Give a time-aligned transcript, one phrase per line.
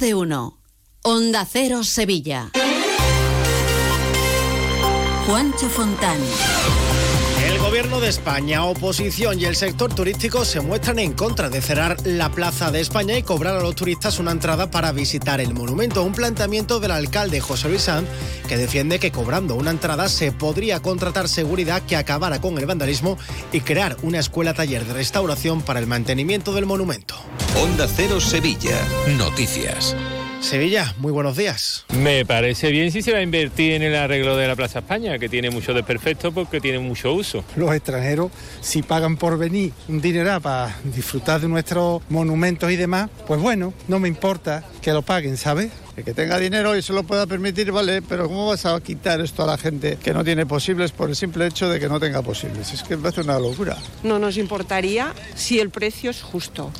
[0.00, 0.58] De uno.
[1.02, 2.50] Onda Cero Sevilla.
[5.26, 6.16] Juancho Fontán.
[7.80, 11.96] El gobierno de España, oposición y el sector turístico se muestran en contra de cerrar
[12.04, 16.02] la Plaza de España y cobrar a los turistas una entrada para visitar el monumento.
[16.02, 18.06] Un planteamiento del alcalde José Luis Sanz
[18.46, 23.16] que defiende que cobrando una entrada se podría contratar seguridad que acabara con el vandalismo
[23.50, 27.14] y crear una escuela taller de restauración para el mantenimiento del monumento.
[27.56, 28.78] Onda Cero Sevilla.
[29.16, 29.96] Noticias.
[30.40, 31.84] Sevilla, muy buenos días.
[31.96, 35.18] Me parece bien si se va a invertir en el arreglo de la Plaza España,
[35.18, 37.44] que tiene mucho desperfecto porque tiene mucho uso.
[37.56, 43.10] Los extranjeros, si pagan por venir un dinero para disfrutar de nuestros monumentos y demás,
[43.26, 45.70] pues bueno, no me importa que lo paguen, ¿sabes?
[45.96, 49.20] El que tenga dinero y se lo pueda permitir, vale, pero ¿cómo vas a quitar
[49.20, 52.00] esto a la gente que no tiene posibles por el simple hecho de que no
[52.00, 52.72] tenga posibles?
[52.72, 53.76] Es que me hace una locura.
[54.02, 56.72] No nos importaría si el precio es justo.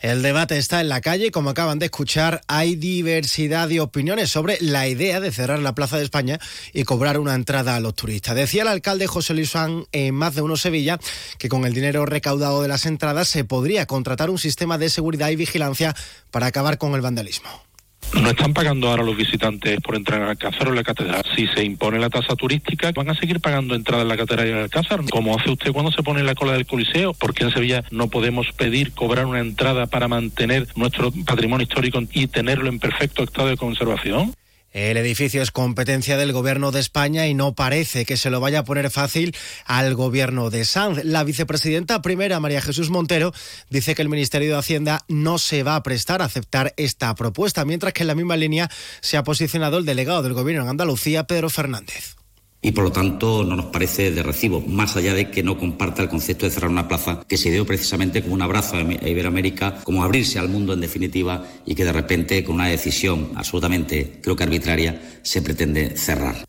[0.00, 4.30] El debate está en la calle y como acaban de escuchar, hay diversidad de opiniones
[4.30, 6.38] sobre la idea de cerrar la Plaza de España
[6.72, 8.36] y cobrar una entrada a los turistas.
[8.36, 11.00] Decía el alcalde José Luis Juan en más de uno Sevilla
[11.38, 15.30] que con el dinero recaudado de las entradas se podría contratar un sistema de seguridad
[15.30, 15.96] y vigilancia
[16.30, 17.67] para acabar con el vandalismo.
[18.14, 21.22] No están pagando ahora los visitantes por entrar al Alcázar o en la catedral.
[21.36, 24.50] Si se impone la tasa turística, van a seguir pagando entrada en la catedral y
[24.50, 27.50] en Alcázar, como hace usted cuando se pone en la cola del Coliseo, porque en
[27.50, 32.78] Sevilla no podemos pedir cobrar una entrada para mantener nuestro patrimonio histórico y tenerlo en
[32.78, 34.34] perfecto estado de conservación.
[34.78, 38.60] El edificio es competencia del Gobierno de España y no parece que se lo vaya
[38.60, 39.34] a poner fácil
[39.64, 41.02] al Gobierno de Sanz.
[41.02, 43.34] La vicepresidenta primera, María Jesús Montero,
[43.70, 47.64] dice que el Ministerio de Hacienda no se va a prestar a aceptar esta propuesta,
[47.64, 51.26] mientras que en la misma línea se ha posicionado el delegado del Gobierno en Andalucía,
[51.26, 52.17] Pedro Fernández
[52.60, 56.02] y por lo tanto no nos parece de recibo, más allá de que no comparta
[56.02, 59.80] el concepto de cerrar una plaza que se dio precisamente como un abrazo a Iberoamérica,
[59.84, 64.34] como abrirse al mundo en definitiva y que de repente con una decisión absolutamente creo
[64.34, 66.48] que arbitraria se pretende cerrar.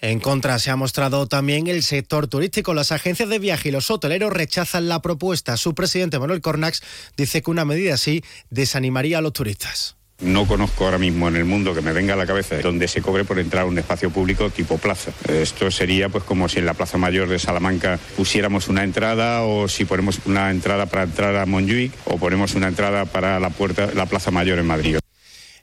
[0.00, 2.74] En contra se ha mostrado también el sector turístico.
[2.74, 5.56] Las agencias de viaje y los hoteleros rechazan la propuesta.
[5.56, 6.82] Su presidente Manuel Cornax
[7.16, 9.94] dice que una medida así desanimaría a los turistas.
[10.20, 13.02] No conozco ahora mismo en el mundo que me venga a la cabeza donde se
[13.02, 15.10] cobre por entrar a un espacio público tipo plaza.
[15.28, 19.66] Esto sería pues como si en la Plaza Mayor de Salamanca pusiéramos una entrada o
[19.66, 23.90] si ponemos una entrada para entrar a Montjuic o ponemos una entrada para la puerta
[23.94, 25.01] la Plaza Mayor en Madrid.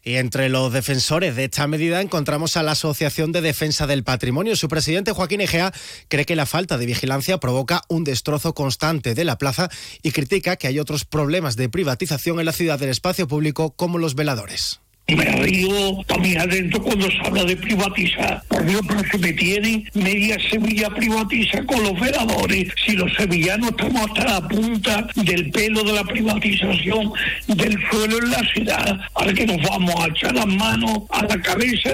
[0.03, 4.55] Y entre los defensores de esta medida encontramos a la Asociación de Defensa del Patrimonio.
[4.55, 5.73] Su presidente Joaquín Egea
[6.07, 9.69] cree que la falta de vigilancia provoca un destrozo constante de la plaza
[10.01, 13.97] y critica que hay otros problemas de privatización en la ciudad del espacio público como
[13.97, 14.79] los veladores.
[15.15, 18.43] Me río también adentro cuando se habla de privatizar.
[18.47, 22.73] Por Dios, pero que me tiene media Sevilla privatiza con los veladores.
[22.85, 27.11] Si los sevillanos estamos hasta la punta del pelo de la privatización
[27.47, 31.41] del suelo en la ciudad, ahora que nos vamos a echar las manos a la
[31.41, 31.91] cabeza.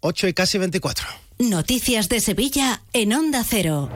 [0.00, 1.06] 8 y casi 24.
[1.38, 3.90] Noticias de Sevilla en Onda Cero.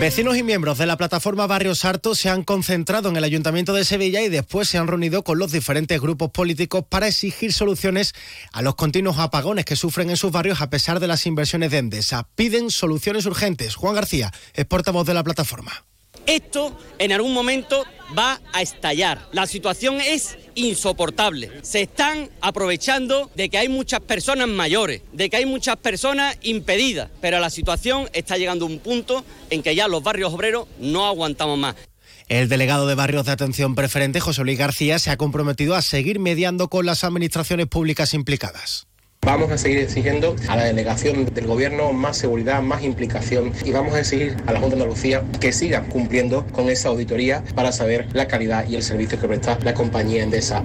[0.00, 3.84] Vecinos y miembros de la plataforma Barrios Hartos se han concentrado en el Ayuntamiento de
[3.84, 8.14] Sevilla y después se han reunido con los diferentes grupos políticos para exigir soluciones
[8.52, 11.78] a los continuos apagones que sufren en sus barrios a pesar de las inversiones de
[11.78, 12.28] Endesa.
[12.36, 13.74] Piden soluciones urgentes.
[13.74, 15.87] Juan García es portavoz de la plataforma.
[16.28, 19.30] Esto en algún momento va a estallar.
[19.32, 21.50] La situación es insoportable.
[21.62, 27.08] Se están aprovechando de que hay muchas personas mayores, de que hay muchas personas impedidas,
[27.22, 31.06] pero la situación está llegando a un punto en que ya los barrios obreros no
[31.06, 31.76] aguantamos más.
[32.28, 36.18] El delegado de Barrios de Atención Preferente, José Luis García, se ha comprometido a seguir
[36.18, 38.86] mediando con las administraciones públicas implicadas.
[39.22, 43.94] Vamos a seguir exigiendo a la delegación del gobierno más seguridad, más implicación y vamos
[43.94, 48.08] a exigir a la Junta de Andalucía que siga cumpliendo con esa auditoría para saber
[48.14, 50.64] la calidad y el servicio que presta la compañía Endesa.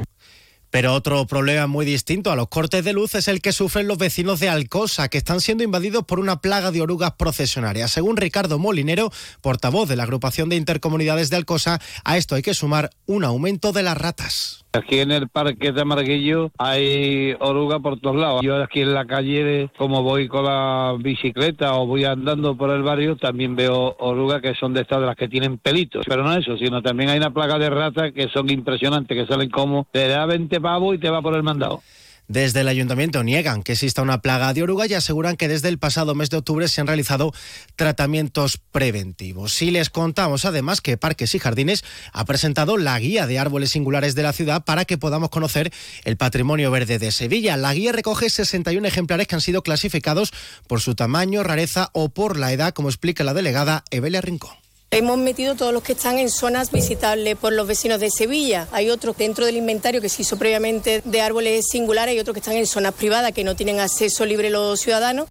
[0.74, 4.00] Pero otro problema muy distinto a los cortes de luz es el que sufren los
[4.00, 7.92] vecinos de Alcosa, que están siendo invadidos por una plaga de orugas procesionarias.
[7.92, 12.56] Según Ricardo Molinero, portavoz de la agrupación de intercomunidades de Alcosa, a esto hay que
[12.56, 14.63] sumar un aumento de las ratas.
[14.76, 18.42] Aquí en el parque de Marguillo hay oruga por todos lados.
[18.42, 22.82] Yo aquí en la calle, como voy con la bicicleta o voy andando por el
[22.82, 26.04] barrio, también veo orugas que son de estas de las que tienen pelitos.
[26.08, 29.52] Pero no eso, sino también hay una plaga de ratas que son impresionantes, que salen
[29.52, 31.84] como te da 20 pavos y te va por el mandado.
[32.28, 35.78] Desde el ayuntamiento niegan que exista una plaga de oruga y aseguran que desde el
[35.78, 37.34] pasado mes de octubre se han realizado
[37.76, 39.54] tratamientos preventivos.
[39.54, 41.84] Si les contamos además que Parques y Jardines
[42.14, 45.72] ha presentado la guía de árboles singulares de la ciudad para que podamos conocer
[46.06, 47.58] el patrimonio verde de Sevilla.
[47.58, 50.32] La guía recoge 61 ejemplares que han sido clasificados
[50.68, 54.63] por su tamaño, rareza o por la edad, como explica la delegada Evelia Rincón.
[54.94, 58.68] Hemos metido todos los que están en zonas visitables por los vecinos de Sevilla.
[58.72, 62.42] Hay otros dentro del inventario que se hizo previamente de árboles singulares y otros que
[62.42, 65.30] están en zonas privadas que no tienen acceso libre los ciudadanos.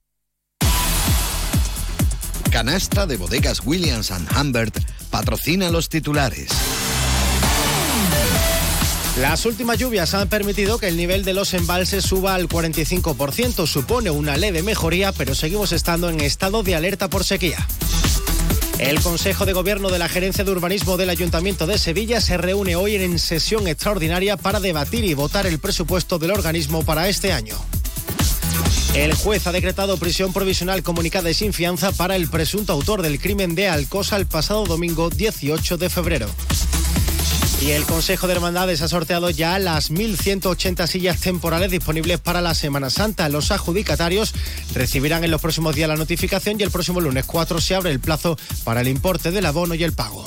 [2.51, 4.11] Canasta de bodegas Williams⁇
[4.41, 4.77] Humbert
[5.11, 6.49] patrocina los titulares.
[9.21, 13.69] Las últimas lluvias han permitido que el nivel de los embalses suba al 45%.
[13.69, 17.65] Supone una leve mejoría, pero seguimos estando en estado de alerta por sequía.
[18.79, 22.77] El Consejo de Gobierno de la Gerencia de Urbanismo del Ayuntamiento de Sevilla se reúne
[22.77, 27.57] hoy en sesión extraordinaria para debatir y votar el presupuesto del organismo para este año.
[28.95, 33.21] El juez ha decretado prisión provisional comunicada y sin fianza para el presunto autor del
[33.21, 36.29] crimen de Alcosa el pasado domingo 18 de febrero.
[37.63, 42.57] Y el Consejo de Hermandades ha sorteado ya las 1.180 sillas temporales disponibles para la
[42.57, 43.29] Semana Santa.
[43.29, 44.35] Los adjudicatarios
[44.75, 48.01] recibirán en los próximos días la notificación y el próximo lunes 4 se abre el
[48.01, 50.27] plazo para el importe del abono y el pago.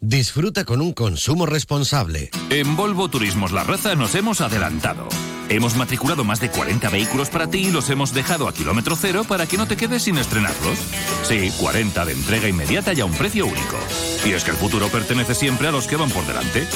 [0.00, 2.30] Disfruta con un consumo responsable.
[2.50, 5.08] En Volvo Turismos La Raza nos hemos adelantado.
[5.48, 9.24] Hemos matriculado más de 40 vehículos para ti y los hemos dejado a kilómetro cero
[9.26, 10.78] para que no te quedes sin estrenarlos.
[11.22, 13.78] Sí, 40 de entrega inmediata y a un precio único.
[14.26, 16.66] Y es que el futuro pertenece siempre a los que van por delante.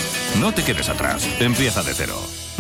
[0.40, 1.28] No te quedes atrás.
[1.40, 2.18] Empieza de cero.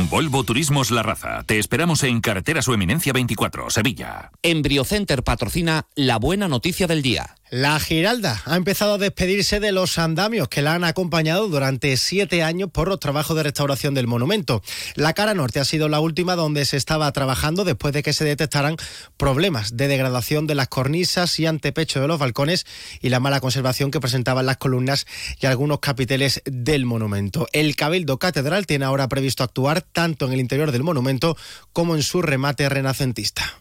[0.08, 1.42] Volvo Turismos La Raza.
[1.44, 4.30] Te esperamos en Carretera Su Eminencia 24, Sevilla.
[4.42, 7.36] Embriocenter patrocina la buena noticia del día.
[7.50, 12.42] La Giralda ha empezado a despedirse de los andamios que la han acompañado durante siete
[12.42, 14.62] años por los trabajos de restauración del monumento.
[14.94, 18.24] La cara norte ha sido la última donde se estaba trabajando después de que se
[18.24, 18.76] detectaran
[19.16, 22.66] problemas de degradación de las cornisas y antepecho de los balcones
[23.00, 25.06] y la mala conservación que presentaban las columnas
[25.40, 27.46] y algunos capiteles del monumento.
[27.52, 31.36] El Cabildo Catedral tiene ahora previsto actuar tanto en el interior del monumento
[31.72, 33.60] como en su remate renacentista.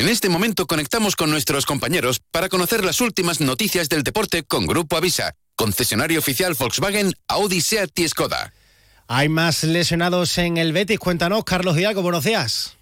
[0.00, 4.66] En este momento conectamos con nuestros compañeros para conocer las últimas noticias del deporte con
[4.66, 8.54] Grupo Avisa, concesionario oficial Volkswagen, Audi, Seat y Skoda.
[9.08, 10.98] Hay más lesionados en el Betis.
[10.98, 12.78] Cuéntanos, Carlos Diago, buenos días.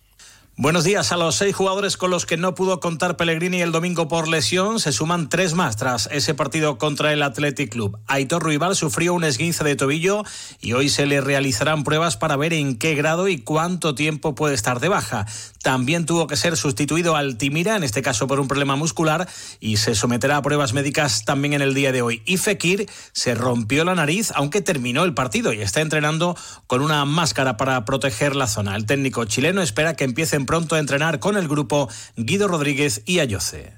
[0.60, 1.12] Buenos días.
[1.12, 4.80] A los seis jugadores con los que no pudo contar Pellegrini el domingo por lesión,
[4.80, 7.96] se suman tres más tras ese partido contra el Athletic Club.
[8.08, 10.24] Aitor Ruibal sufrió un esguince de tobillo
[10.60, 14.56] y hoy se le realizarán pruebas para ver en qué grado y cuánto tiempo puede
[14.56, 15.26] estar de baja.
[15.62, 19.28] También tuvo que ser sustituido Altimira, en este caso por un problema muscular,
[19.60, 22.22] y se someterá a pruebas médicas también en el día de hoy.
[22.26, 27.04] Y Fekir se rompió la nariz, aunque terminó el partido y está entrenando con una
[27.04, 28.74] máscara para proteger la zona.
[28.74, 33.18] El técnico chileno espera que empiecen pronto a entrenar con el grupo Guido Rodríguez y
[33.18, 33.74] Ayoce.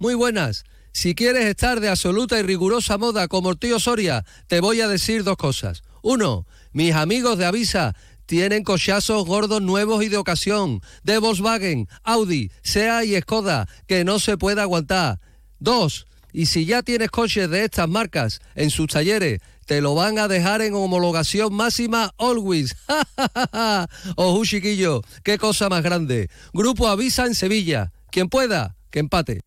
[0.00, 0.64] Muy buenas.
[0.90, 4.88] Si quieres estar de absoluta y rigurosa moda como el tío Soria, te voy a
[4.88, 5.84] decir dos cosas.
[6.02, 7.94] Uno, mis amigos de Avisa
[8.26, 14.18] tienen cochazos gordos nuevos y de ocasión, de Volkswagen, Audi, SEA y Skoda, que no
[14.18, 15.20] se puede aguantar.
[15.60, 20.18] Dos, y si ya tienes coches de estas marcas en sus talleres, te lo van
[20.18, 22.74] a dejar en homologación máxima always.
[24.16, 26.30] Ojo, chiquillo, qué cosa más grande.
[26.52, 27.92] Grupo Avisa en Sevilla.
[28.10, 29.40] Quien pueda, que empate.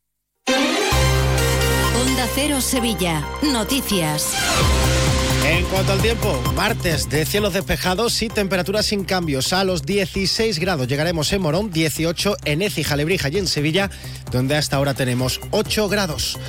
[0.47, 3.23] Onda Cero Sevilla.
[3.43, 4.33] Noticias.
[5.47, 9.53] En cuanto al tiempo, martes de cielos despejados y temperaturas sin cambios.
[9.53, 13.91] A los 16 grados llegaremos en Morón, 18 en Écija, Lebrija y en Sevilla,
[14.31, 16.39] donde hasta ahora tenemos 8 grados.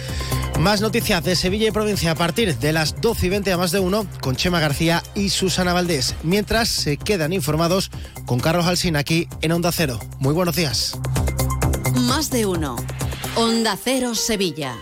[0.58, 3.70] Más noticias de Sevilla y provincia a partir de las 12 y 20 a más
[3.70, 6.14] de uno con Chema García y Susana Valdés.
[6.22, 7.90] Mientras se quedan informados
[8.24, 10.00] con Carlos Alsina aquí en Onda Cero.
[10.20, 10.98] Muy buenos días.
[11.94, 12.76] Más de uno.
[13.34, 14.74] Onda Cero Sevilla.